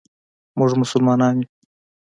مونږ 0.57 0.71
مسلمانان 0.81 1.35
یو. 1.39 1.47